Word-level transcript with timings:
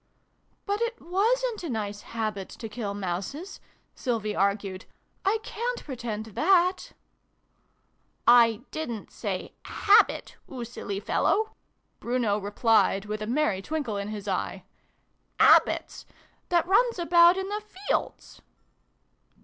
"But 0.65 0.81
it 0.81 0.99
wasrit 0.99 1.61
a 1.63 1.69
nice 1.69 2.01
habit, 2.01 2.49
to 2.49 2.67
kill 2.67 2.95
Mouses," 2.95 3.59
Sylvie 3.93 4.35
argued." 4.35 4.85
I 5.31 5.37
can't 5.43 5.83
pretend 5.83 6.25
that 6.33 6.93
/"" 7.45 7.77
I 8.43 8.61
didn't 8.71 9.11
say' 9.11 9.53
habit] 9.87 10.37
oo 10.51 10.65
silly 10.65 10.99
fellow!" 10.99 11.51
Bruno 11.99 12.39
replied 12.39 13.05
with 13.05 13.21
a 13.21 13.27
merry 13.27 13.61
twinkle 13.61 13.97
in 13.97 14.07
his 14.07 14.27
eye." 14.27 14.63
Bab 15.37 15.65
bits 15.65 16.07
that 16.49 16.65
runs 16.65 16.97
about 16.97 17.37
in 17.37 17.49
the 17.49 17.61
fields 17.61 18.41